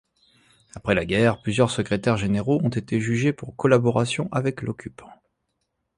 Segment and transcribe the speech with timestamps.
[0.73, 5.11] Après la guerre, plusieurs secrétaires-généraux ont été jugés pour collaboration avec l'occupant.